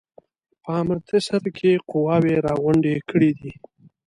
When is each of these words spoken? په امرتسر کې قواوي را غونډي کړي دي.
په 0.63 0.71
امرتسر 0.81 1.43
کې 1.57 1.71
قواوي 1.89 2.35
را 2.45 2.53
غونډي 2.61 2.95
کړي 3.09 3.31
دي. 3.39 3.51